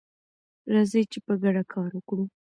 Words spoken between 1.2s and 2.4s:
په ګډه کار وکړو.